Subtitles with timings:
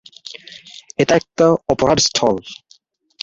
[0.99, 2.35] এটা একটা অপরাধস্থল।